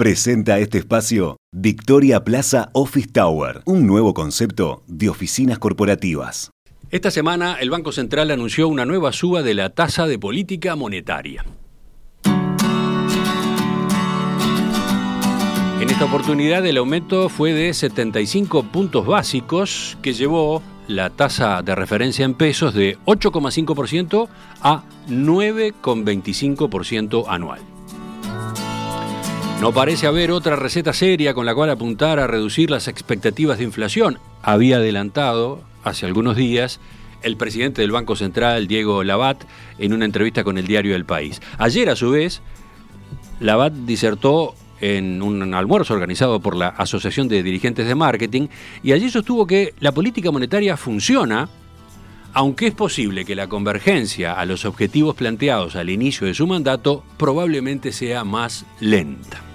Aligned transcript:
Presenta 0.00 0.56
este 0.58 0.78
espacio 0.78 1.36
Victoria 1.52 2.24
Plaza 2.24 2.70
Office 2.72 3.08
Tower, 3.12 3.60
un 3.66 3.86
nuevo 3.86 4.14
concepto 4.14 4.82
de 4.86 5.10
oficinas 5.10 5.58
corporativas. 5.58 6.50
Esta 6.90 7.10
semana 7.10 7.58
el 7.60 7.68
Banco 7.68 7.92
Central 7.92 8.30
anunció 8.30 8.66
una 8.68 8.86
nueva 8.86 9.12
suba 9.12 9.42
de 9.42 9.52
la 9.52 9.68
tasa 9.68 10.06
de 10.06 10.18
política 10.18 10.74
monetaria. 10.74 11.44
En 15.82 15.90
esta 15.90 16.06
oportunidad 16.06 16.64
el 16.64 16.78
aumento 16.78 17.28
fue 17.28 17.52
de 17.52 17.74
75 17.74 18.62
puntos 18.72 19.04
básicos 19.04 19.98
que 20.00 20.14
llevó 20.14 20.62
la 20.88 21.10
tasa 21.10 21.60
de 21.60 21.74
referencia 21.74 22.24
en 22.24 22.32
pesos 22.32 22.72
de 22.72 22.96
8,5% 23.04 24.28
a 24.62 24.82
9,25% 25.10 27.26
anual. 27.28 27.60
No 29.60 29.74
parece 29.74 30.06
haber 30.06 30.30
otra 30.30 30.56
receta 30.56 30.94
seria 30.94 31.34
con 31.34 31.44
la 31.44 31.54
cual 31.54 31.68
apuntar 31.68 32.18
a 32.18 32.26
reducir 32.26 32.70
las 32.70 32.88
expectativas 32.88 33.58
de 33.58 33.64
inflación. 33.64 34.18
Había 34.40 34.76
adelantado 34.76 35.62
hace 35.84 36.06
algunos 36.06 36.34
días 36.34 36.80
el 37.22 37.36
presidente 37.36 37.82
del 37.82 37.90
Banco 37.90 38.16
Central, 38.16 38.66
Diego 38.68 39.04
Labat, 39.04 39.44
en 39.78 39.92
una 39.92 40.06
entrevista 40.06 40.44
con 40.44 40.56
el 40.56 40.66
diario 40.66 40.96
El 40.96 41.04
País. 41.04 41.42
Ayer, 41.58 41.90
a 41.90 41.96
su 41.96 42.10
vez, 42.10 42.40
Labat 43.38 43.74
disertó 43.74 44.54
en 44.80 45.20
un 45.20 45.52
almuerzo 45.52 45.92
organizado 45.92 46.40
por 46.40 46.56
la 46.56 46.68
Asociación 46.68 47.28
de 47.28 47.42
Dirigentes 47.42 47.86
de 47.86 47.94
Marketing 47.94 48.48
y 48.82 48.92
allí 48.92 49.10
sostuvo 49.10 49.46
que 49.46 49.74
la 49.78 49.92
política 49.92 50.30
monetaria 50.30 50.78
funciona, 50.78 51.50
aunque 52.32 52.68
es 52.68 52.74
posible 52.74 53.26
que 53.26 53.34
la 53.34 53.46
convergencia 53.46 54.32
a 54.32 54.46
los 54.46 54.64
objetivos 54.64 55.16
planteados 55.16 55.76
al 55.76 55.90
inicio 55.90 56.26
de 56.26 56.32
su 56.32 56.46
mandato 56.46 57.04
probablemente 57.18 57.92
sea 57.92 58.24
más 58.24 58.64
lenta. 58.80 59.49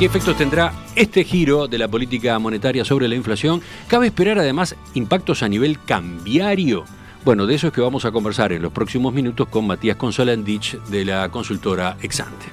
¿Qué 0.00 0.06
efectos 0.06 0.34
tendrá 0.34 0.72
este 0.96 1.24
giro 1.24 1.68
de 1.68 1.76
la 1.76 1.86
política 1.86 2.38
monetaria 2.38 2.86
sobre 2.86 3.06
la 3.06 3.16
inflación? 3.16 3.60
¿Cabe 3.86 4.06
esperar 4.06 4.38
además 4.38 4.74
impactos 4.94 5.42
a 5.42 5.48
nivel 5.50 5.76
cambiario? 5.84 6.84
Bueno, 7.22 7.44
de 7.44 7.56
eso 7.56 7.66
es 7.66 7.74
que 7.74 7.82
vamos 7.82 8.06
a 8.06 8.10
conversar 8.10 8.50
en 8.52 8.62
los 8.62 8.72
próximos 8.72 9.12
minutos 9.12 9.46
con 9.48 9.66
Matías 9.66 9.98
Consolandich 9.98 10.80
de 10.84 11.04
la 11.04 11.28
consultora 11.28 11.98
Exante. 12.00 12.46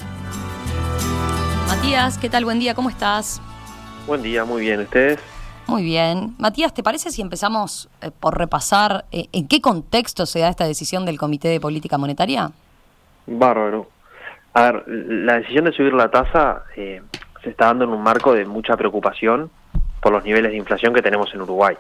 Matías, 1.70 2.18
¿qué 2.18 2.28
tal? 2.28 2.44
Buen 2.44 2.60
día, 2.60 2.76
¿cómo 2.76 2.90
estás? 2.90 3.42
Buen 4.06 4.22
día, 4.22 4.44
muy 4.44 4.64
bien, 4.64 4.82
¿ustedes? 4.82 5.18
Muy 5.68 5.84
bien. 5.84 6.36
Matías, 6.38 6.74
¿te 6.74 6.84
parece 6.84 7.12
si 7.12 7.22
empezamos 7.22 7.88
eh, 8.02 8.12
por 8.12 8.38
repasar 8.38 9.06
eh, 9.14 9.28
en 9.32 9.48
qué 9.48 9.62
contexto 9.62 10.26
se 10.26 10.40
da 10.40 10.50
esta 10.50 10.68
decisión 10.68 11.06
del 11.06 11.18
Comité 11.18 11.48
de 11.48 11.62
Política 11.62 11.98
Monetaria? 11.98 12.52
Bárbaro. 13.26 13.90
A 14.54 14.64
ver, 14.64 14.84
la 14.88 15.36
decisión 15.38 15.64
de 15.64 15.72
subir 15.72 15.94
la 15.94 16.12
tasa 16.12 16.64
eh, 16.76 17.02
se 17.44 17.50
está 17.50 17.66
dando 17.66 17.86
en 17.86 17.92
un 17.92 18.02
marco 18.02 18.34
de 18.34 18.46
mucha 18.46 18.76
preocupación 18.78 19.50
por 20.02 20.12
los 20.12 20.24
niveles 20.24 20.52
de 20.52 20.58
inflación 20.58 20.94
que 20.94 21.02
tenemos 21.02 21.34
en 21.34 21.42
Uruguay. 21.42 21.78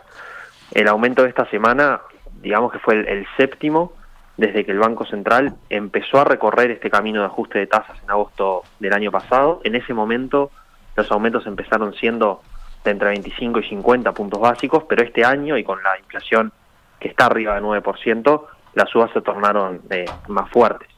El 0.71 0.87
aumento 0.87 1.23
de 1.23 1.29
esta 1.29 1.49
semana, 1.49 2.01
digamos 2.41 2.71
que 2.71 2.79
fue 2.79 2.95
el, 2.95 3.25
séptimo 3.37 3.93
desde 4.35 4.65
que 4.65 4.71
el 4.71 4.79
Banco 4.79 5.05
Central 5.05 5.55
empezó 5.69 6.19
a 6.19 6.23
recorrer 6.23 6.71
este 6.71 6.89
camino 6.89 7.21
de 7.21 7.27
ajuste 7.27 7.59
de 7.59 7.67
tasas 7.67 7.97
en 8.03 8.11
agosto 8.11 8.63
del 8.79 8.93
año 8.93 9.11
pasado. 9.11 9.61
En 9.63 9.75
ese 9.75 9.93
momento 9.93 10.51
los 10.95 11.11
aumentos 11.11 11.47
empezaron 11.47 11.93
siendo 11.93 12.41
de 12.83 12.91
entre 12.91 13.09
25 13.09 13.59
y 13.59 13.69
50 13.69 14.11
puntos 14.13 14.39
básicos, 14.39 14.83
pero 14.87 15.03
este 15.03 15.25
año 15.25 15.57
y 15.57 15.63
con 15.63 15.81
la 15.81 15.97
inflación 15.97 16.51
que 16.99 17.07
está 17.07 17.25
arriba 17.27 17.55
del 17.55 17.63
9%, 17.63 18.45
las 18.73 18.89
subas 18.89 19.11
se 19.11 19.21
tornaron 19.21 19.81
eh, 19.89 20.05
más 20.27 20.49
fuertes 20.49 20.96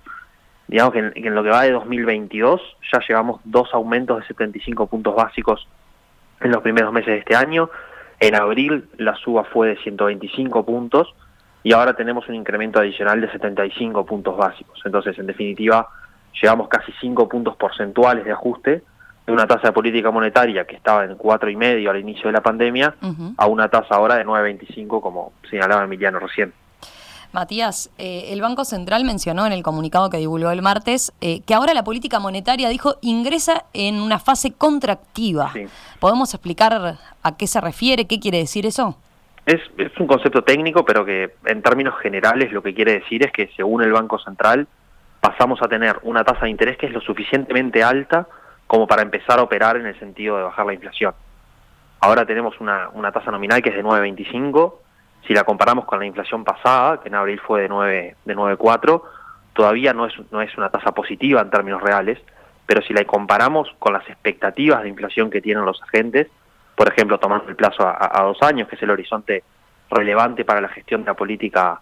digamos 0.70 0.94
que 0.94 1.00
en, 1.00 1.36
lo 1.36 1.44
que 1.44 1.50
va 1.50 1.64
de 1.64 1.72
2022 1.72 2.62
ya 2.94 3.00
llevamos 3.08 3.42
dos 3.44 3.74
aumentos 3.74 4.20
de 4.20 4.28
75 4.28 4.86
puntos 4.86 5.16
básicos 5.16 5.68
en 6.42 6.52
los 6.52 6.62
primeros 6.62 6.94
meses 6.94 7.08
de 7.08 7.18
este 7.18 7.36
año. 7.36 7.70
En 8.20 8.36
abril 8.36 8.88
la 8.98 9.16
suba 9.16 9.44
fue 9.46 9.70
de 9.70 9.78
125 9.78 10.64
puntos 10.66 11.14
y 11.64 11.74
ahora 11.74 11.94
tenemos 11.94 12.30
un 12.30 12.36
incremento 12.36 12.80
adicional 12.80 13.20
de 13.20 13.32
75 13.32 14.06
puntos 14.06 14.38
básicos. 14.38 14.80
Entonces, 14.86 15.18
en 15.18 15.26
definitiva, 15.26 15.88
llevamos 16.40 16.68
casi 16.68 16.92
5 17.02 17.28
puntos 17.28 17.56
porcentuales 17.56 18.24
de 18.24 18.32
ajuste 18.32 18.84
de 19.26 19.34
una 19.34 19.48
tasa 19.48 19.70
de 19.70 19.74
política 19.74 20.12
monetaria 20.12 20.66
que 20.66 20.76
estaba 20.76 21.04
en 21.04 21.16
cuatro 21.16 21.50
y 21.50 21.56
medio 21.56 21.90
al 21.90 22.00
inicio 22.00 22.28
de 22.28 22.34
la 22.34 22.42
pandemia 22.42 22.96
a 23.38 23.48
una 23.48 23.70
tasa 23.70 23.96
ahora 23.96 24.16
de 24.16 24.26
9.25 24.26 25.02
como 25.02 25.34
señalaba 25.50 25.84
Emiliano 25.84 26.20
recién. 26.20 26.54
Matías, 27.32 27.92
eh, 27.98 28.30
el 28.32 28.42
Banco 28.42 28.66
Central 28.66 29.06
mencionó 29.06 29.46
en 29.46 29.52
el 29.52 29.62
comunicado 29.62 30.10
que 30.10 30.18
divulgó 30.18 30.50
el 30.50 30.62
martes 30.62 31.14
eh, 31.22 31.42
que 31.42 31.54
ahora 31.54 31.74
la 31.74 31.84
política 31.84 32.20
monetaria, 32.20 32.70
dijo, 32.70 32.96
ingresa 33.02 33.66
en 33.74 34.02
una 34.02 34.18
fase 34.18 34.54
contractiva. 34.54 35.54
¿Podemos 36.00 36.34
explicar 36.34 36.98
a 37.22 37.38
qué 37.38 37.46
se 37.46 37.62
refiere? 37.62 38.08
¿Qué 38.08 38.20
quiere 38.20 38.40
decir 38.40 38.66
eso? 38.66 38.98
Es, 39.46 39.62
es 39.78 39.96
un 40.00 40.08
concepto 40.08 40.44
técnico, 40.44 40.84
pero 40.84 41.06
que 41.06 41.36
en 41.46 41.62
términos 41.62 41.96
generales 42.02 42.52
lo 42.52 42.64
que 42.64 42.74
quiere 42.74 42.94
decir 42.94 43.24
es 43.24 43.32
que 43.32 43.50
según 43.56 43.84
el 43.84 43.92
Banco 43.92 44.18
Central 44.20 44.68
pasamos 45.22 45.62
a 45.62 45.68
tener 45.68 46.00
una 46.04 46.24
tasa 46.24 46.46
de 46.46 46.50
interés 46.50 46.78
que 46.78 46.88
es 46.88 46.94
lo 46.94 47.02
suficientemente 47.02 47.84
alta 47.84 48.28
como 48.66 48.88
para 48.88 49.02
empezar 49.02 49.40
a 49.40 49.44
operar 49.44 49.78
en 49.78 49.86
el 49.86 49.98
sentido 50.00 50.38
de 50.38 50.44
bajar 50.44 50.66
la 50.66 50.74
inflación. 50.74 51.14
Ahora 52.00 52.26
tenemos 52.26 52.60
una, 52.60 52.90
una 52.94 53.12
tasa 53.12 53.30
nominal 53.30 53.62
que 53.62 53.70
es 53.70 53.76
de 53.76 53.84
9.25 53.84 54.74
si 55.30 55.36
la 55.36 55.44
comparamos 55.44 55.86
con 55.86 56.00
la 56.00 56.08
inflación 56.08 56.44
pasada, 56.44 57.00
que 57.02 57.08
en 57.08 57.14
abril 57.14 57.40
fue 57.40 57.62
de 57.62 57.70
9 57.70 58.16
de 58.26 58.36
9,4, 58.36 59.04
todavía 59.54 59.94
no 59.94 60.08
es, 60.08 60.14
no 60.32 60.42
es 60.42 60.58
una 60.58 60.72
tasa 60.72 60.92
positiva 60.92 61.40
en 61.40 61.52
términos 61.52 61.84
reales, 61.84 62.18
pero 62.66 62.82
si 62.82 62.94
la 62.94 63.06
comparamos 63.06 63.70
con 63.78 63.94
las 63.94 64.10
expectativas 64.10 64.82
de 64.82 64.90
inflación 64.90 65.30
que 65.30 65.40
tienen 65.40 65.66
los 65.66 65.80
agentes, 65.84 66.30
por 66.76 66.88
ejemplo, 66.88 67.20
tomando 67.20 67.48
el 67.48 67.56
plazo 67.56 67.88
a, 67.88 68.24
dos 68.24 68.42
años, 68.42 68.68
que 68.70 68.76
es 68.76 68.82
el 68.82 68.90
horizonte 68.90 69.44
relevante 69.92 70.46
para 70.46 70.62
la 70.62 70.70
gestión 70.70 71.02
de 71.02 71.12
la 71.12 71.14
política 71.14 71.80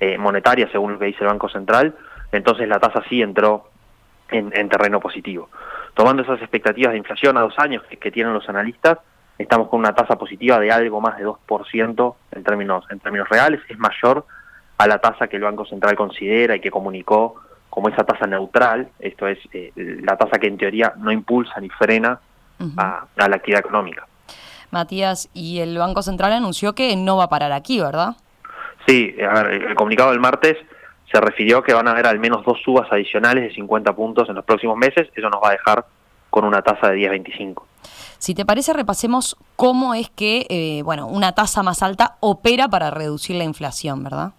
eh, 0.00 0.16
monetaria, 0.16 0.66
según 0.72 0.94
lo 0.94 0.98
que 0.98 1.04
dice 1.04 1.20
el 1.20 1.28
Banco 1.28 1.50
Central, 1.50 1.94
entonces 2.32 2.66
la 2.66 2.80
tasa 2.80 3.04
sí 3.10 3.20
entró 3.20 3.68
en, 4.30 4.68
terreno 4.70 5.00
positivo. 5.00 5.50
Tomando 5.92 6.22
esas 6.22 6.40
expectativas 6.40 6.92
de 6.92 6.98
inflación 6.98 7.36
a 7.36 7.42
dos 7.42 7.58
años 7.58 7.82
que 8.00 8.10
tienen 8.10 8.32
los 8.32 8.48
analistas, 8.48 9.00
estamos 9.38 9.68
con 9.68 9.80
una 9.80 9.94
tasa 9.94 10.16
positiva 10.16 10.58
de 10.58 10.70
algo 10.70 11.00
más 11.00 11.18
de 11.18 11.26
2% 11.26 12.14
en 12.32 12.44
términos, 12.44 12.84
en 12.90 13.00
términos 13.00 13.28
reales, 13.28 13.60
es 13.68 13.78
mayor 13.78 14.26
a 14.78 14.86
la 14.86 14.98
tasa 14.98 15.28
que 15.28 15.36
el 15.36 15.42
Banco 15.42 15.64
Central 15.64 15.96
considera 15.96 16.56
y 16.56 16.60
que 16.60 16.70
comunicó 16.70 17.36
como 17.70 17.88
esa 17.88 18.04
tasa 18.04 18.26
neutral, 18.26 18.88
esto 18.98 19.26
es 19.28 19.38
eh, 19.52 19.70
la 19.76 20.16
tasa 20.16 20.38
que 20.38 20.46
en 20.46 20.56
teoría 20.56 20.94
no 20.96 21.12
impulsa 21.12 21.60
ni 21.60 21.68
frena 21.68 22.18
a, 22.78 23.06
la 23.16 23.36
actividad 23.36 23.60
económica. 23.60 24.06
Matías, 24.70 25.28
y 25.34 25.58
el 25.60 25.76
Banco 25.76 26.00
Central 26.02 26.32
anunció 26.32 26.74
que 26.74 26.96
no 26.96 27.18
va 27.18 27.24
a 27.24 27.28
parar 27.28 27.52
aquí, 27.52 27.78
¿verdad? 27.80 28.16
Sí, 28.86 29.14
a 29.20 29.42
ver, 29.42 29.62
el 29.62 29.74
comunicado 29.74 30.10
del 30.10 30.20
martes 30.20 30.56
se 31.12 31.20
refirió 31.20 31.62
que 31.62 31.74
van 31.74 31.86
a 31.86 31.90
haber 31.90 32.06
al 32.06 32.18
menos 32.18 32.44
dos 32.44 32.60
subas 32.64 32.90
adicionales 32.90 33.44
de 33.44 33.54
50 33.54 33.94
puntos 33.94 34.28
en 34.28 34.36
los 34.36 34.44
próximos 34.44 34.76
meses, 34.76 35.08
eso 35.14 35.28
nos 35.28 35.42
va 35.42 35.48
a 35.48 35.52
dejar 35.52 35.84
con 36.30 36.44
una 36.44 36.62
tasa 36.62 36.90
de 36.90 36.98
10.25. 36.98 37.62
Si 38.18 38.34
te 38.34 38.44
parece, 38.44 38.72
repasemos 38.72 39.36
cómo 39.56 39.94
es 39.94 40.10
que 40.10 40.46
eh, 40.48 40.82
bueno, 40.82 41.06
una 41.06 41.32
tasa 41.32 41.62
más 41.62 41.82
alta 41.82 42.16
opera 42.20 42.68
para 42.68 42.90
reducir 42.90 43.36
la 43.36 43.44
inflación, 43.44 44.02
¿verdad? 44.04 44.32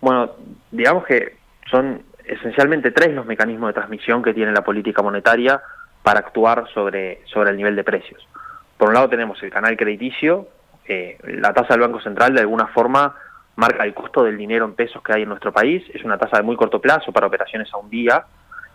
Bueno, 0.00 0.30
digamos 0.70 1.04
que 1.06 1.36
son 1.70 2.02
esencialmente 2.24 2.90
tres 2.90 3.14
los 3.14 3.26
mecanismos 3.26 3.68
de 3.68 3.74
transmisión 3.74 4.22
que 4.22 4.34
tiene 4.34 4.52
la 4.52 4.62
política 4.62 5.02
monetaria 5.02 5.62
para 6.02 6.20
actuar 6.20 6.66
sobre, 6.72 7.22
sobre 7.26 7.50
el 7.50 7.56
nivel 7.56 7.76
de 7.76 7.84
precios. 7.84 8.26
Por 8.76 8.88
un 8.88 8.94
lado 8.94 9.08
tenemos 9.08 9.42
el 9.42 9.50
canal 9.50 9.76
crediticio, 9.76 10.48
eh, 10.86 11.18
la 11.24 11.52
tasa 11.54 11.74
del 11.74 11.80
Banco 11.80 12.00
Central 12.00 12.34
de 12.34 12.40
alguna 12.40 12.66
forma 12.68 13.14
marca 13.56 13.84
el 13.84 13.94
costo 13.94 14.24
del 14.24 14.36
dinero 14.36 14.64
en 14.64 14.74
pesos 14.74 15.02
que 15.02 15.12
hay 15.12 15.22
en 15.22 15.28
nuestro 15.28 15.52
país, 15.52 15.82
es 15.94 16.04
una 16.04 16.18
tasa 16.18 16.38
de 16.38 16.42
muy 16.42 16.56
corto 16.56 16.80
plazo 16.80 17.12
para 17.12 17.26
operaciones 17.26 17.72
a 17.72 17.78
un 17.78 17.88
día, 17.88 18.24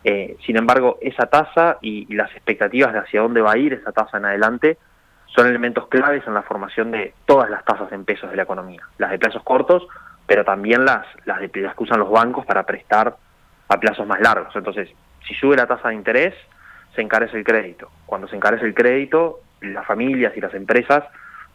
eh, 0.03 0.37
sin 0.45 0.57
embargo, 0.57 0.97
esa 1.01 1.25
tasa 1.27 1.77
y, 1.81 2.13
las 2.13 2.31
expectativas 2.31 2.94
de 2.94 3.00
hacia 3.00 3.21
dónde 3.21 3.41
va 3.41 3.53
a 3.53 3.57
ir 3.57 3.74
esa 3.74 3.91
tasa 3.91 4.18
en 4.18 4.25
adelante 4.25 4.77
son 5.27 5.47
elementos 5.47 5.88
claves 5.88 6.24
en 6.25 6.33
la 6.33 6.41
formación 6.41 6.91
de 6.91 7.13
todas 7.25 7.50
las 7.50 7.63
tasas 7.65 7.91
en 7.91 8.06
pesos 8.06 8.29
de 8.29 8.35
la 8.35 8.44
economía, 8.44 8.81
las 8.97 9.12
de 9.12 9.19
plazos 9.19 9.44
cortos, 9.44 9.88
pero 10.25 10.44
también 10.44 10.85
las, 10.85 11.06
las, 11.25 11.39
de, 11.39 11.51
las 11.62 11.75
que 11.75 11.83
usan 11.83 12.00
los 12.00 12.09
bancos 12.09 12.45
para 12.45 12.63
prestar 12.63 13.15
a 13.68 13.79
plazos 13.79 14.07
más 14.07 14.19
largos. 14.21 14.56
Entonces, 14.56 14.89
si 15.27 15.33
sube 15.35 15.56
la 15.56 15.68
tasa 15.68 15.89
de 15.89 15.95
interés, 15.95 16.33
se 16.95 17.01
encarece 17.01 17.38
el 17.38 17.44
crédito. 17.44 17.91
Cuando 18.06 18.27
se 18.27 18.35
encarece 18.35 18.65
el 18.65 18.74
crédito, 18.74 19.41
las 19.62 19.85
familias 19.85 20.35
y 20.35 20.41
las 20.41 20.53
empresas 20.53 21.03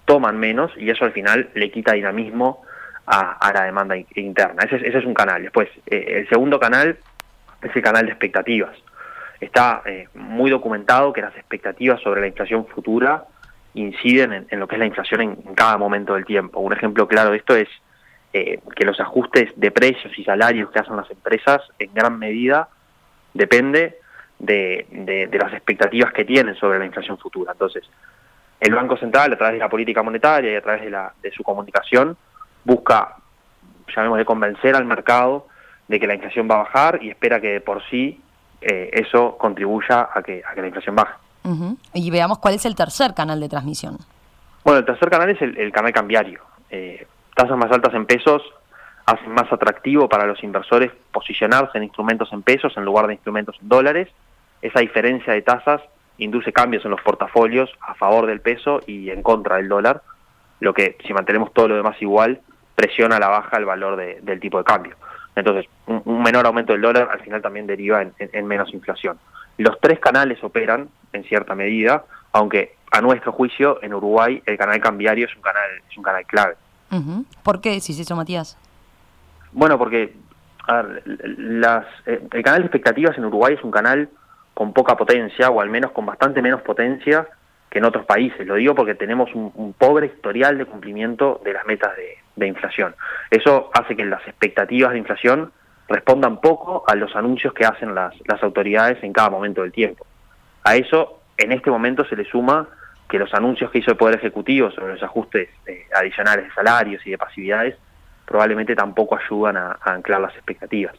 toman 0.05 0.39
menos 0.39 0.71
y 0.77 0.91
eso 0.91 1.05
al 1.05 1.13
final 1.13 1.49
le 1.55 1.71
quita 1.71 1.93
dinamismo 1.93 2.63
a, 3.07 3.53
la 3.53 3.65
demanda 3.65 3.97
interna. 4.15 4.63
Ese, 4.65 4.77
ese, 4.77 4.99
es 4.99 5.05
un 5.05 5.15
canal. 5.15 5.43
Después, 5.43 5.69
eh, 5.87 6.21
el 6.21 6.29
segundo 6.29 6.59
canal 6.61 6.99
ese 7.65 7.83
canal 7.83 8.07
de 8.07 8.13
expectativas. 8.13 8.77
Está 9.41 9.83
eh, 9.85 10.09
muy 10.15 10.51
documentado 10.51 11.13
que 11.13 11.21
las 11.21 11.35
expectativas 11.37 12.01
sobre 12.01 12.21
la 12.21 12.29
inflación 12.29 12.67
futura 12.67 13.25
inciden 13.75 14.47
en, 14.49 14.61
lo 14.61 14.69
que 14.69 14.77
es 14.77 14.79
la 14.79 14.87
inflación 14.87 15.21
en, 15.21 15.37
cada 15.55 15.77
momento 15.77 16.15
del 16.15 16.25
tiempo. 16.25 16.61
Un 16.61 16.73
ejemplo 16.73 17.09
claro 17.09 17.31
de 17.31 17.39
esto 17.39 17.57
es 17.57 17.69
eh, 18.33 18.61
que 18.77 18.85
los 18.85 18.99
ajustes 19.01 19.51
de 19.57 19.71
precios 19.71 20.17
y 20.17 20.25
salarios 20.25 20.71
que 20.71 20.79
hacen 20.79 20.97
las 20.97 21.11
empresas 21.11 21.63
en 21.79 21.93
gran 21.93 22.19
medida 22.19 22.69
depende 23.33 23.99
de, 24.39 25.29
las 25.33 25.53
expectativas 25.53 26.13
que 26.13 26.25
tienen 26.25 26.55
sobre 26.57 26.79
la 26.79 26.87
inflación 26.87 27.19
futura. 27.19 27.53
Entonces, 27.53 27.85
el 28.61 28.75
Banco 28.75 28.97
Central, 28.97 29.33
a 29.33 29.37
través 29.37 29.55
de 29.55 29.59
la 29.61 29.69
política 29.69 30.03
monetaria 30.03 30.53
y 30.53 30.57
a 30.57 30.63
través 30.63 30.83
de, 30.83 30.91
la, 30.91 31.13
de 31.21 31.31
su 31.33 31.43
comunicación, 31.43 32.17
busca, 32.65 33.17
llamémosle, 33.95 34.25
convencer 34.25 34.77
al 34.77 34.85
mercado 34.85 35.49
de 35.89 36.01
que 36.01 36.07
la 36.07 36.15
inflación 36.15 36.49
va 36.51 36.57
a 36.57 36.59
bajar 36.65 36.99
y 37.03 37.11
espera 37.11 37.41
que 37.41 37.61
por 37.61 37.83
sí 37.91 38.21
eh, 38.61 38.91
eso 38.93 39.37
contribuya 39.37 40.09
a 40.13 40.23
que, 40.23 40.43
a 40.47 40.55
que 40.55 40.61
la 40.61 40.67
inflación 40.69 40.97
baje. 40.97 41.15
Y 41.93 42.11
veamos 42.11 42.39
cuál 42.39 42.55
es 42.55 42.65
el 42.65 42.75
tercer 42.75 43.13
canal 43.13 43.39
de 43.39 43.51
transmisión. 43.51 43.99
Bueno, 44.65 44.79
el 44.79 44.87
tercer 44.87 45.11
canal 45.11 45.29
es 45.29 45.43
el, 45.43 45.71
canal 45.73 45.93
cambiario. 45.93 46.41
Eh, 46.71 47.07
tasas 47.35 47.59
más 47.59 47.71
altas 47.71 47.93
en 47.93 48.07
pesos 48.07 48.43
hacen 49.05 49.33
más 49.33 49.53
atractivo 49.53 50.09
para 50.09 50.25
los 50.25 50.43
inversores 50.43 50.91
posicionarse 51.13 51.77
en 51.77 51.85
instrumentos 51.85 52.33
en 52.33 52.43
pesos 52.43 52.75
en 52.79 52.85
lugar 52.87 53.07
de 53.07 53.15
instrumentos 53.15 53.57
en 53.61 53.69
dólares. 53.69 54.09
Esa 54.63 54.81
diferencia 54.81 55.35
de 55.35 55.43
tasas 55.43 55.83
induce 56.17 56.53
cambios 56.53 56.85
en 56.87 56.93
los 56.93 57.03
portafolios 57.03 57.71
a 57.81 57.95
favor 57.95 58.27
del 58.27 58.41
peso 58.41 58.81
y 58.87 59.11
en 59.11 59.23
contra 59.23 59.57
del 59.57 59.69
dólar, 59.69 60.03
lo 60.61 60.73
que 60.73 60.97
si 61.07 61.13
mantenemos 61.13 61.53
todo 61.53 61.69
lo 61.69 61.77
demás 61.77 62.01
igual, 62.01 62.41
presiona 62.75 63.17
a 63.17 63.21
la 63.21 63.29
baja 63.29 63.59
el 63.59 63.67
valor 63.67 63.97
del 63.97 64.41
tipo 64.41 64.59
de 64.59 64.65
cambio. 64.65 64.97
Entonces, 65.37 65.67
un, 65.87 66.23
menor 66.23 66.47
aumento 66.47 66.73
del 66.73 66.83
dólar 66.83 67.09
al 67.11 67.21
final 67.21 67.43
también 67.43 67.67
deriva 67.67 68.03
en, 68.03 68.47
menos 68.47 68.73
inflación. 68.73 69.19
Los 69.59 69.79
tres 69.81 69.99
canales 69.99 70.43
operan 70.43 70.89
en 71.13 71.25
cierta 71.25 71.55
medida, 71.55 72.05
aunque 72.33 72.77
a 72.91 73.01
nuestro 73.01 73.33
juicio 73.33 73.83
en 73.83 73.95
Uruguay 73.95 74.43
el 74.47 74.57
canal 74.57 74.81
cambiario 74.81 75.27
es 75.27 75.35
un 75.35 75.43
canal 75.43 75.71
es 75.91 75.97
un 75.97 76.05
canal 76.05 76.25
clave. 76.27 76.55
¿Por 77.43 77.61
qué 77.61 77.71
decís 77.71 77.99
eso, 77.99 78.15
Matías? 78.15 78.57
Bueno, 79.53 79.79
porque 79.79 80.15
las, 80.67 81.87
eh, 82.07 82.23
el 82.33 82.43
canal 82.43 82.61
de 82.61 82.67
expectativas 82.67 83.19
en 83.19 83.25
Uruguay 83.25 83.55
es 83.55 83.65
un 83.65 83.73
canal 83.73 84.09
con 84.55 84.73
poca 84.73 84.97
potencia, 84.97 85.51
o 85.51 85.61
al 85.61 85.69
menos 85.69 85.91
con 85.91 86.07
bastante 86.07 86.41
menos 86.41 86.63
potencia 86.63 87.27
que 87.75 87.81
en 87.81 87.85
otros 87.85 88.07
países. 88.07 88.47
Lo 88.47 88.55
digo 88.55 88.73
porque 88.77 88.95
tenemos 88.95 89.29
un, 89.35 89.75
pobre 89.77 90.07
historial 90.07 90.57
de 90.57 90.65
cumplimiento 90.65 91.41
de 91.45 91.53
las 91.53 91.67
metas 91.67 91.91
de, 92.37 92.47
inflación. 92.47 92.95
Eso 93.31 93.71
hace 93.75 93.97
que 93.97 94.05
las 94.05 94.25
expectativas 94.29 94.93
de 94.93 94.99
inflación 94.99 95.51
respondan 95.89 96.41
poco 96.41 96.85
a 96.87 96.95
los 96.95 97.17
anuncios 97.17 97.53
que 97.53 97.65
hacen 97.65 97.93
las, 97.95 98.15
las 98.29 98.41
autoridades 98.45 99.03
en 99.03 99.13
cada 99.13 99.29
momento 99.29 99.63
del 99.63 99.73
tiempo. 99.73 100.07
A 100.63 100.77
eso, 100.77 101.21
en 101.37 101.51
este 101.51 101.69
momento, 101.69 102.05
se 102.05 102.15
le 102.15 102.25
suma 102.25 102.69
que 103.09 103.19
los 103.19 103.35
anuncios 103.35 103.73
que 103.73 103.79
hizo 103.79 103.91
el 103.91 103.97
Poder 103.97 104.17
Ejecutivo 104.19 104.71
sobre 104.71 104.93
los 104.93 105.03
ajustes 105.03 105.49
eh, 105.67 105.87
adicionales 105.95 106.45
de 106.45 106.53
salarios 106.53 107.05
y 107.05 107.11
de 107.11 107.19
pasividades 107.19 107.77
probablemente 108.25 108.77
tampoco 108.77 109.19
ayudan 109.19 109.57
a 109.57 109.79
anclar 109.83 110.21
las 110.21 110.35
expectativas. 110.35 110.95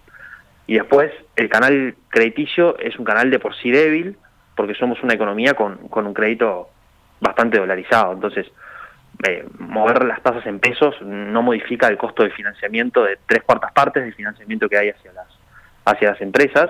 Y 0.68 0.74
después, 0.74 1.12
el 1.38 1.48
canal 1.48 1.96
crediticio 2.10 2.78
es 2.80 2.98
un 3.00 3.06
canal 3.06 3.30
de 3.30 3.40
por 3.40 3.56
sí 3.56 3.72
débil, 3.72 4.18
porque 4.56 4.74
somos 4.76 5.02
una 5.04 5.14
economía 5.14 5.54
con, 5.54 5.88
con 5.90 6.08
un 6.08 6.14
crédito 6.14 6.70
bastante 7.20 7.60
dolarizado. 7.60 8.14
Entonces, 8.14 8.48
eh, 9.28 9.46
mover 9.60 10.04
las 10.04 10.22
tasas 10.22 10.46
en 10.46 10.60
pesos 10.60 10.96
no 11.02 11.42
modifica 11.42 11.88
el 11.88 11.98
costo 11.98 12.24
de 12.24 12.32
financiamiento 12.32 13.04
de 13.04 13.18
tres 13.26 13.44
cuartas 13.44 13.72
partes 13.72 14.04
del 14.04 14.14
financiamiento 14.14 14.68
que 14.68 14.78
hay 14.78 14.90
hacia 14.90 15.14
las, 15.14 15.28
hacia 15.86 16.12
las 16.12 16.22
empresas. 16.22 16.70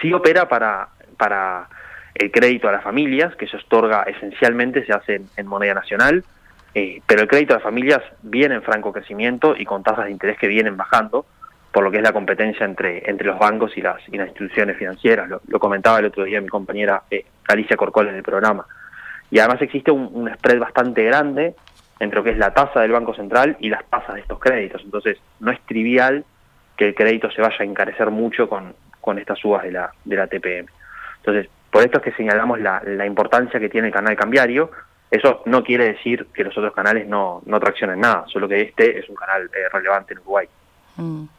Sí 0.00 0.12
opera 0.12 0.48
para, 0.48 0.88
para 1.16 1.68
el 2.14 2.30
crédito 2.30 2.68
a 2.68 2.72
las 2.72 2.84
familias, 2.84 3.34
que 3.36 3.46
se 3.46 3.56
otorga 3.56 4.02
esencialmente, 4.02 4.84
se 4.84 4.92
hace 4.92 5.22
en, 5.36 5.46
moneda 5.46 5.74
nacional, 5.74 6.24
eh, 6.74 7.00
pero 7.06 7.22
el 7.22 7.28
crédito 7.28 7.54
a 7.54 7.56
las 7.56 7.64
familias 7.64 8.02
viene 8.22 8.56
en 8.56 8.62
franco 8.62 8.92
crecimiento 8.92 9.56
y 9.56 9.64
con 9.64 9.82
tasas 9.82 10.06
de 10.06 10.12
interés 10.12 10.38
que 10.38 10.48
vienen 10.48 10.76
bajando 10.76 11.26
por 11.78 11.84
lo 11.84 11.92
que 11.92 11.98
es 11.98 12.02
la 12.02 12.12
competencia 12.12 12.66
entre, 12.66 13.08
entre 13.08 13.28
los 13.28 13.38
bancos 13.38 13.70
y 13.78 13.80
las, 13.80 13.98
las 14.08 14.26
instituciones 14.26 14.76
financieras. 14.76 15.28
Lo, 15.28 15.60
comentaba 15.60 16.00
el 16.00 16.06
otro 16.06 16.24
día 16.24 16.40
mi 16.40 16.48
compañera 16.48 17.04
eh, 17.08 17.24
Alicia 17.46 17.76
Corcoles 17.76 18.10
en 18.10 18.16
el 18.16 18.24
programa. 18.24 18.66
Y 19.30 19.38
además 19.38 19.62
existe 19.62 19.92
un, 19.92 20.28
spread 20.34 20.58
bastante 20.58 21.04
grande 21.04 21.54
entre 22.00 22.18
lo 22.18 22.24
que 22.24 22.30
es 22.30 22.36
la 22.36 22.52
tasa 22.52 22.80
del 22.80 22.90
Banco 22.90 23.14
Central 23.14 23.56
y 23.60 23.68
las 23.68 23.84
tasas 23.84 24.16
de 24.16 24.22
estos 24.22 24.40
créditos. 24.40 24.82
Entonces, 24.82 25.18
no 25.38 25.52
es 25.52 25.60
trivial 25.66 26.24
que 26.76 26.88
el 26.88 26.96
crédito 26.96 27.30
se 27.30 27.42
vaya 27.42 27.58
a 27.60 27.64
encarecer 27.64 28.10
mucho 28.10 28.48
con, 28.48 28.74
con 29.00 29.20
estas 29.20 29.38
subas 29.38 29.62
de 29.62 29.70
la, 29.70 29.92
de 30.04 30.16
la 30.16 30.26
TPM. 30.26 30.66
Entonces, 31.18 31.48
por 31.70 31.84
esto 31.84 31.98
es 31.98 32.02
que 32.02 32.12
señalamos 32.14 32.58
la, 32.58 32.82
la 32.84 33.06
importancia 33.06 33.60
que 33.60 33.68
tiene 33.68 33.86
el 33.86 33.94
canal 33.94 34.16
cambiario. 34.16 34.72
Eso 35.12 35.44
no 35.46 35.62
quiere 35.62 35.92
decir 35.92 36.26
que 36.34 36.42
los 36.42 36.58
otros 36.58 36.74
canales 36.74 37.06
no, 37.06 37.40
no 37.46 37.60
traccionen 37.60 38.00
nada, 38.00 38.24
solo 38.26 38.48
que 38.48 38.62
este 38.62 38.98
es 38.98 39.08
un 39.08 39.14
canal 39.14 39.44
eh, 39.44 39.68
relevante 39.72 40.14
en 40.14 40.18
Uruguay. 40.18 40.48
Mm. 40.96 41.37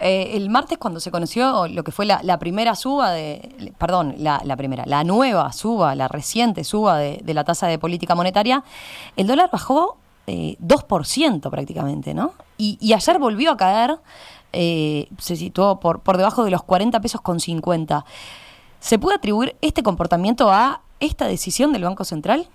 Eh, 0.00 0.36
el 0.36 0.50
martes 0.50 0.78
cuando 0.78 1.00
se 1.00 1.10
conoció 1.10 1.68
lo 1.68 1.84
que 1.84 1.92
fue 1.92 2.04
la, 2.04 2.38
primera 2.38 2.74
suba 2.74 3.12
de, 3.12 3.72
perdón, 3.78 4.16
la, 4.18 4.56
primera, 4.56 4.84
la 4.86 5.04
nueva 5.04 5.52
suba, 5.52 5.94
la 5.94 6.08
reciente 6.08 6.64
suba 6.64 6.98
de, 6.98 7.22
la 7.34 7.44
tasa 7.44 7.66
de 7.66 7.78
política 7.78 8.14
monetaria, 8.14 8.64
el 9.16 9.26
dólar 9.26 9.50
bajó 9.52 9.96
eh, 10.26 10.56
2% 10.60 11.50
prácticamente, 11.50 12.14
¿no? 12.14 12.32
Y, 12.58 12.92
ayer 12.92 13.18
volvió 13.18 13.52
a 13.52 13.56
caer, 13.56 13.98
eh, 14.52 15.08
se 15.18 15.36
situó 15.36 15.80
por, 15.80 16.00
por 16.00 16.16
debajo 16.16 16.44
de 16.44 16.50
los 16.50 16.62
40 16.62 17.00
pesos 17.00 17.20
con 17.20 17.40
50. 17.40 18.04
¿Se 18.80 18.98
puede 18.98 19.16
atribuir 19.16 19.56
este 19.60 19.82
comportamiento 19.82 20.50
a 20.50 20.82
esta 21.00 21.26
decisión 21.26 21.72
del 21.72 21.84
Banco 21.84 22.04
Central? 22.04 22.48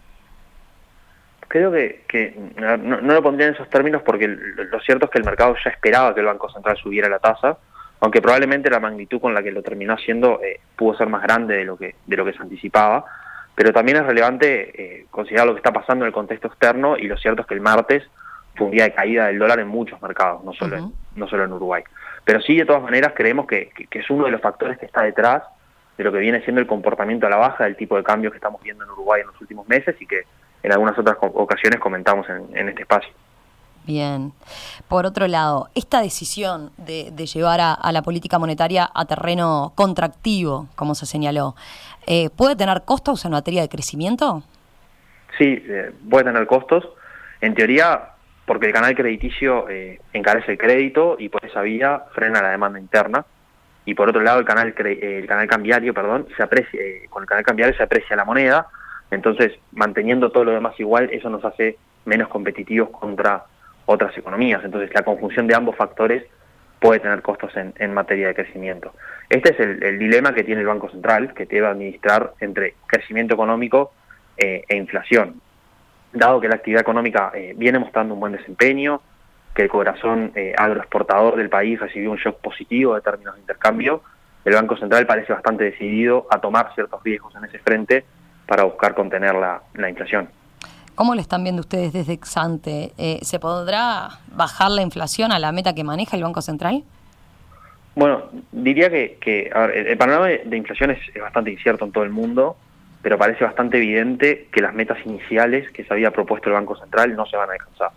Creo 1.50 1.72
que, 1.72 2.40
no, 2.58 3.02
lo 3.02 3.24
pondría 3.24 3.48
en 3.48 3.56
esos 3.56 3.70
términos 3.70 4.02
porque 4.04 4.28
lo 4.28 4.80
cierto 4.82 5.06
es 5.06 5.12
que 5.12 5.18
el 5.18 5.26
mercado 5.26 5.56
ya 5.64 5.72
esperaba 5.72 6.14
que 6.14 6.22
el 6.22 6.28
Banco 6.28 6.50
Central 6.50 6.78
subiera 6.78 7.10
la 7.10 7.20
tasa, 7.20 7.58
aunque 8.00 8.22
probablemente 8.22 8.70
la 8.70 8.80
magnitud 8.80 9.20
con 9.20 9.34
la 9.34 9.44
que 9.44 9.52
lo 9.52 9.62
terminó 9.62 9.94
haciendo 9.94 10.40
eh, 10.42 10.62
pudo 10.78 10.96
ser 10.96 11.08
más 11.08 11.22
grande 11.24 11.58
de 11.58 11.66
lo 11.66 11.76
que 11.76 11.96
de 12.06 12.16
lo 12.16 12.24
que 12.24 12.34
se 12.34 12.42
anticipaba, 12.42 13.04
pero 13.56 13.74
también 13.74 13.98
es 13.98 14.06
relevante 14.06 15.00
eh, 15.02 15.06
considerar 15.12 15.48
lo 15.48 15.54
que 15.54 15.60
está 15.60 15.74
pasando 15.74 16.06
en 16.06 16.08
el 16.08 16.14
contexto 16.14 16.48
externo 16.48 16.96
y 16.98 17.08
lo 17.08 17.18
cierto 17.18 17.42
es 17.42 17.48
que 17.48 17.56
el 17.56 17.62
martes 17.62 18.04
fue 18.56 18.68
un 18.68 18.72
día 18.72 18.84
de 18.84 18.94
caída 18.94 19.28
del 19.28 19.40
dólar 19.40 19.60
en 19.60 19.68
muchos 19.68 20.02
mercados, 20.02 20.44
no 20.44 20.54
solo, 20.54 20.78
en, 20.78 20.94
no 21.16 21.28
solo 21.28 21.46
en 21.46 21.54
Uruguay. 21.54 21.84
Pero 22.24 22.42
sí, 22.42 22.58
de 22.58 22.66
todas 22.66 22.84
maneras, 22.84 23.14
creemos 23.16 23.48
que, 23.48 23.70
que 23.90 24.00
es 24.00 24.10
uno 24.10 24.26
de 24.26 24.32
los 24.32 24.42
factores 24.42 24.78
que 24.78 24.86
está 24.86 25.02
detrás 25.02 25.44
de 25.98 26.04
lo 26.04 26.12
que 26.12 26.20
viene 26.20 26.42
siendo 26.44 26.62
el 26.62 26.68
comportamiento 26.68 27.28
a 27.28 27.30
la 27.30 27.38
baja 27.38 27.66
del 27.66 27.76
tipo 27.76 27.98
de 27.98 28.04
cambio 28.04 28.32
que 28.32 28.38
estamos 28.38 28.62
viendo 28.62 28.84
en 28.84 28.92
Uruguay 28.92 29.22
en 29.22 29.28
los 29.28 29.42
últimos 29.42 29.68
meses 29.68 29.96
y 30.00 30.06
que 30.06 30.24
en 30.64 30.72
algunas 30.72 30.98
otras 30.98 31.18
ocasiones 31.22 31.80
comentamos 31.80 32.28
en, 32.30 32.70
este 32.70 32.82
espacio. 32.82 33.12
Bien. 33.86 34.34
Por 34.88 35.06
otro 35.06 35.28
lado, 35.28 35.70
esta 35.74 36.02
decisión 36.02 36.72
de, 36.78 37.12
llevar 37.26 37.60
a, 37.62 37.92
la 37.92 38.02
política 38.02 38.38
monetaria 38.38 38.90
a 38.94 39.06
terreno 39.06 39.72
contractivo, 39.76 40.68
como 40.76 40.96
se 40.96 41.06
señaló, 41.06 41.56
eh, 42.06 42.30
¿puede 42.36 42.56
tener 42.56 42.84
costos 42.84 43.24
en 43.26 43.32
materia 43.32 43.62
de 43.62 43.70
crecimiento? 43.70 44.44
Sí, 45.38 45.64
eh, 45.68 45.92
puede 46.10 46.26
tener 46.26 46.46
costos. 46.46 46.88
En 47.42 47.56
teoría, 47.56 48.10
porque 48.46 48.68
el 48.68 48.74
canal 48.74 48.96
crediticio 48.96 49.70
eh, 49.70 50.02
encarece 50.14 50.52
el 50.52 50.58
crédito 50.58 51.16
y 51.18 51.30
por 51.30 51.44
esa 51.46 51.62
vía 51.62 52.04
frena 52.14 52.42
la 52.42 52.50
demanda 52.50 52.80
interna. 52.80 53.26
Y 53.86 53.96
por 53.96 54.10
otro 54.10 54.22
lado, 54.22 54.40
el 54.40 54.46
canal, 54.46 54.74
el 54.78 55.26
canal 55.26 55.48
cambiario, 55.48 55.94
perdón, 55.94 56.28
se 56.36 56.44
aprecia, 56.44 56.80
con 57.10 57.24
el 57.24 57.30
canal 57.30 57.44
cambiario 57.44 57.76
se 57.76 57.82
aprecia 57.82 58.16
la 58.16 58.26
moneda, 58.26 58.68
entonces, 59.12 59.54
manteniendo 59.72 60.32
todo 60.32 60.46
lo 60.46 60.52
demás 60.52 60.80
igual, 60.80 61.10
eso 61.12 61.30
nos 61.30 61.44
hace 61.44 61.78
menos 62.06 62.28
competitivos 62.28 62.90
contra 62.90 63.46
otras 63.86 64.16
economías. 64.18 64.64
Entonces, 64.64 64.92
la 64.94 65.04
conjunción 65.04 65.48
de 65.48 65.56
ambos 65.56 65.76
factores 65.76 66.24
puede 66.80 67.00
tener 67.00 67.22
costos 67.22 67.52
en, 67.56 67.94
materia 67.94 68.28
de 68.28 68.36
crecimiento. 68.36 68.94
Este 69.30 69.52
es 69.52 69.60
el, 69.60 70.00
dilema 70.00 70.34
que 70.34 70.44
tiene 70.44 70.62
el 70.62 70.68
Banco 70.68 70.90
Central, 70.90 71.34
que 71.34 71.46
debe 71.46 71.68
administrar 71.68 72.34
entre 72.40 72.76
crecimiento 72.88 73.34
económico 73.34 73.92
eh, 74.38 74.64
e 74.68 74.78
inflación. 74.78 75.42
Dado 76.14 76.40
que 76.40 76.48
la 76.48 76.56
actividad 76.56 76.82
económica 76.82 77.32
eh, 77.34 77.54
viene 77.58 77.80
mostrando 77.80 78.14
un 78.14 78.20
buen 78.20 78.32
desempeño, 78.34 79.02
que 79.54 79.64
el 79.64 79.70
corazón 79.70 80.32
eh, 80.36 80.54
agroexportador 80.56 81.36
del 81.36 81.50
país 81.50 81.80
recibió 81.80 82.12
un 82.12 82.18
shock 82.18 82.40
positivo 82.40 82.96
de 82.96 83.02
términos 83.02 83.36
de 83.36 83.42
intercambio, 83.42 84.04
el 84.46 84.54
Banco 84.54 84.78
Central 84.78 85.06
parece 85.06 85.34
bastante 85.34 85.66
decidido 85.66 86.28
a 86.30 86.40
tomar 86.40 86.74
ciertos 86.74 87.04
riesgos 87.04 87.36
en 87.36 87.44
ese 87.44 87.60
frente 87.60 88.06
para 88.50 88.64
buscar 88.64 88.96
contener 88.96 89.36
la, 89.36 89.90
inflación. 89.90 90.28
¿Cómo 90.96 91.14
lo 91.14 91.22
están 91.22 91.44
viendo 91.44 91.60
ustedes 91.60 91.94
desde 91.94 92.14
Exante? 92.14 92.94
Eh, 92.98 93.20
¿Se 93.22 93.40
podrá 93.40 94.10
bajar 94.32 94.72
la 94.72 94.82
inflación 94.82 95.32
a 95.32 95.38
la 95.38 95.52
meta 95.52 95.76
que 95.76 95.84
maneja 95.84 96.18
el 96.18 96.24
Banco 96.24 96.42
Central? 96.42 96.84
Bueno, 97.94 98.24
diría 98.52 98.90
que, 98.90 99.52
el, 99.76 99.98
panorama 100.00 100.26
de, 100.28 100.58
inflación 100.58 100.90
es, 100.90 101.00
bastante 101.22 101.52
incierto 101.52 101.86
en 101.86 101.92
todo 101.92 102.04
el 102.04 102.10
mundo, 102.10 102.58
pero 103.04 103.20
parece 103.20 103.44
bastante 103.44 103.78
evidente 103.78 104.48
que 104.52 104.62
las 104.62 104.74
metas 104.74 104.98
iniciales 105.06 105.70
que 105.70 105.84
se 105.84 105.94
había 105.94 106.10
propuesto 106.10 106.50
el 106.50 106.56
Banco 106.56 106.76
Central 106.76 107.16
no 107.16 107.28
se 107.28 107.38
van 107.38 107.52
a 107.52 107.54
alcanzar. 107.54 107.92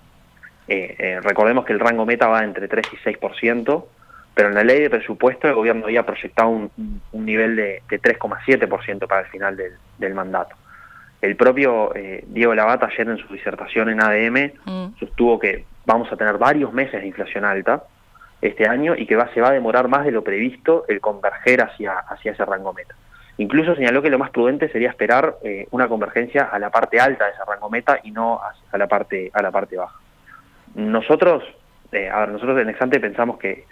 Eh, 0.69 0.97
eh, 0.99 1.21
recordemos 1.23 1.65
que 1.65 1.73
el 1.73 1.81
rango 1.81 2.05
meta 2.05 2.29
va 2.29 2.45
entre 2.45 2.69
3 2.69 2.87
y 2.93 2.97
6%, 3.09 3.85
pero 4.35 4.49
en 4.49 4.55
la 4.55 4.65
ley 4.65 4.81
de 4.81 4.91
presupuesto 4.91 5.47
el 5.47 5.55
gobierno 5.55 5.85
había 5.85 6.05
proyectado 6.05 6.49
un, 6.49 6.71
nivel 7.13 7.57
de, 7.57 7.83
3,7% 7.89 9.07
para 9.07 9.23
el 9.23 9.27
final 9.27 9.57
del, 9.57 10.15
mandato. 10.15 10.57
El 11.21 11.37
propio 11.37 11.95
eh, 11.95 12.25
Diego 12.27 12.55
Lavata 12.55 12.87
ayer 12.87 13.09
en 13.09 13.19
su 13.19 13.33
disertación 13.33 13.91
en 13.91 14.03
ADM 14.03 14.53
mm. 14.65 14.99
sostuvo 14.99 15.39
que 15.39 15.65
vamos 15.87 16.11
a 16.13 16.17
tener 16.17 16.39
varios 16.39 16.73
meses 16.73 17.01
de 17.01 17.07
inflación 17.07 17.45
alta 17.45 17.85
este 18.41 18.67
año 18.67 18.95
y 18.97 19.07
que 19.07 19.15
va, 19.15 19.33
se 19.33 19.41
va 19.41 19.49
a 19.49 19.53
demorar 19.53 19.89
más 19.89 20.05
de 20.05 20.11
lo 20.11 20.25
previsto 20.25 20.85
el 20.89 21.01
converger 21.01 21.63
hacia, 21.63 21.99
hacia 21.99 22.33
ese 22.33 22.45
rango 22.45 22.73
meta. 22.73 22.95
Incluso 23.39 23.75
señaló 23.75 24.03
que 24.03 24.11
lo 24.11 24.19
más 24.19 24.31
prudente 24.31 24.69
sería 24.69 24.91
esperar 24.91 25.37
eh, 25.43 25.67
una 25.71 25.89
convergencia 25.89 26.45
a 26.45 26.59
la 26.59 26.71
parte 26.71 27.01
alta 27.01 27.25
de 27.27 27.33
ese 27.33 27.41
rango 27.47 27.71
meta 27.71 27.99
y 28.03 28.11
no 28.11 28.41
a, 28.41 28.79
la 28.79 28.87
parte 28.89 29.31
a 29.33 29.43
la 29.43 29.51
parte 29.51 29.77
baja. 29.77 29.99
Nosotros, 30.75 31.43
eh, 31.93 32.11
a 32.11 32.21
ver, 32.21 32.31
nosotros 32.31 32.61
en 32.61 32.69
Exante 32.69 33.01
pensamos 33.01 33.39
que 33.39 33.65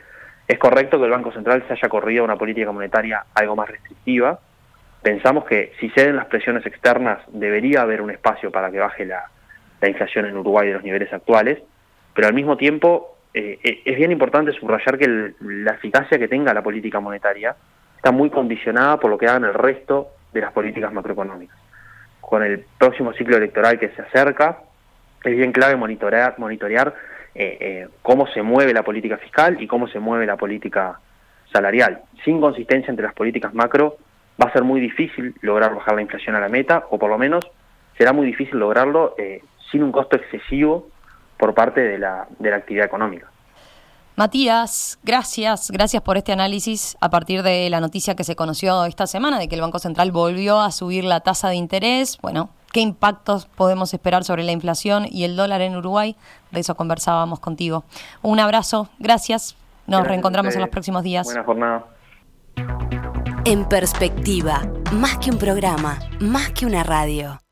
es 0.50 0.58
correcto 0.58 0.98
que 0.98 1.04
el 1.04 1.12
Banco 1.12 1.30
Central 1.30 1.62
se 1.68 1.74
haya 1.74 1.88
corrido 1.88 2.22
a 2.22 2.24
una 2.24 2.36
política 2.36 2.72
monetaria 2.72 3.24
algo 3.34 3.54
más 3.54 3.68
restrictiva. 3.68 4.40
Pensamos 5.00 5.44
que 5.44 5.74
si 5.78 5.90
ceden 5.90 6.16
las 6.16 6.26
presiones 6.26 6.66
externas 6.66 7.20
debería 7.28 7.82
haber 7.82 8.02
un 8.02 8.10
espacio 8.10 8.50
para 8.50 8.68
que 8.72 8.80
baje 8.80 9.04
la, 9.04 9.30
la 9.80 9.88
inflación 9.88 10.26
en 10.26 10.36
Uruguay 10.36 10.66
de 10.66 10.74
los 10.74 10.82
niveles 10.82 11.12
actuales, 11.12 11.60
pero 12.12 12.26
al 12.26 12.34
mismo 12.34 12.56
tiempo 12.56 13.16
eh, 13.32 13.60
eh, 13.62 13.82
es 13.84 13.96
bien 13.96 14.10
importante 14.10 14.50
subrayar 14.50 14.98
que 14.98 15.34
la 15.38 15.74
eficacia 15.74 16.18
que 16.18 16.26
tenga 16.26 16.52
la 16.52 16.62
política 16.62 16.98
monetaria 16.98 17.54
está 17.94 18.10
muy 18.10 18.28
condicionada 18.28 18.98
por 18.98 19.08
lo 19.08 19.18
que 19.18 19.28
hagan 19.28 19.44
el 19.44 19.54
resto 19.54 20.08
de 20.32 20.40
las 20.40 20.52
políticas 20.52 20.92
macroeconómicas. 20.92 21.56
Con 22.20 22.42
el 22.42 22.64
próximo 22.76 23.12
ciclo 23.12 23.36
electoral 23.36 23.78
que 23.78 23.90
se 23.90 24.02
acerca, 24.02 24.58
es 25.22 25.36
bien 25.36 25.52
clave 25.52 25.76
monitorear, 25.76 26.34
monitorear 26.38 26.92
eh, 27.34 27.88
cómo 28.02 28.26
se 28.28 28.42
mueve 28.42 28.72
la 28.72 28.82
política 28.82 29.18
fiscal 29.18 29.60
y 29.60 29.66
cómo 29.66 29.88
se 29.88 30.00
mueve 30.00 30.26
la 30.26 30.36
política 30.36 31.00
salarial. 31.52 32.02
Sin 32.24 32.40
consistencia 32.40 32.90
entre 32.90 33.06
las 33.06 33.14
políticas 33.14 33.54
macro, 33.54 33.96
va 34.40 34.48
a 34.48 34.52
ser 34.52 34.62
muy 34.62 34.80
difícil 34.80 35.34
lograr 35.42 35.74
bajar 35.74 35.94
la 35.94 36.02
inflación 36.02 36.36
a 36.36 36.40
la 36.40 36.48
meta, 36.48 36.86
o 36.90 36.98
por 36.98 37.10
lo 37.10 37.18
menos 37.18 37.44
será 37.98 38.12
muy 38.12 38.26
difícil 38.26 38.58
lograrlo 38.58 39.14
sin 39.70 39.82
un 39.82 39.92
costo 39.92 40.16
excesivo 40.16 40.88
por 41.38 41.54
parte 41.54 41.80
de 41.80 41.98
la 41.98 42.26
actividad 42.56 42.86
económica. 42.86 43.30
Matías, 44.20 44.98
gracias, 45.02 45.70
gracias 45.70 46.02
por 46.02 46.18
este 46.18 46.32
análisis 46.32 46.94
a 47.00 47.08
partir 47.08 47.42
de 47.42 47.70
la 47.70 47.80
noticia 47.80 48.14
que 48.16 48.22
se 48.22 48.36
conoció 48.36 48.84
esta 48.84 49.06
semana 49.06 49.38
de 49.38 49.48
que 49.48 49.54
el 49.54 49.62
Banco 49.62 49.78
Central 49.78 50.12
volvió 50.12 50.60
a 50.60 50.72
subir 50.72 51.04
la 51.04 51.20
tasa 51.20 51.48
de 51.48 51.54
interés. 51.54 52.18
Bueno, 52.20 52.50
¿qué 52.72 52.80
impactos 52.80 53.46
podemos 53.46 53.92
esperar 53.94 54.24
sobre 54.24 54.44
la 54.44 54.52
inflación 54.52 55.06
y 55.10 55.24
el 55.24 55.36
dólar 55.36 55.60
en 55.60 55.76
Uruguay? 55.76 56.16
De 56.50 56.60
eso 56.60 56.74
conversábamos 56.74 57.40
contigo. 57.40 57.84
Un 58.22 58.40
abrazo, 58.40 58.88
gracias. 58.98 59.56
Nos 59.86 60.06
reencontramos 60.06 60.54
en 60.54 60.60
los 60.60 60.70
próximos 60.70 61.02
días. 61.02 61.26
Buena 61.26 61.44
jornada. 61.44 61.84
En 63.44 63.68
perspectiva, 63.68 64.62
más 64.92 65.18
que 65.18 65.30
un 65.30 65.38
programa, 65.38 65.98
más 66.20 66.50
que 66.52 66.66
una 66.66 66.84
radio. 66.84 67.40